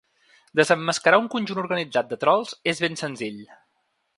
[0.59, 3.41] Desemmascarar un conjunt organitzat de trols és ben senzill.